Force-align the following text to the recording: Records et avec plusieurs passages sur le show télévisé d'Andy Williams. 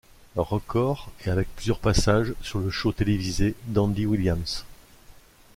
Records 0.35 1.11
et 1.23 1.29
avec 1.29 1.47
plusieurs 1.55 1.77
passages 1.77 2.33
sur 2.41 2.57
le 2.57 2.71
show 2.71 2.91
télévisé 2.91 3.53
d'Andy 3.67 4.07
Williams. 4.07 4.65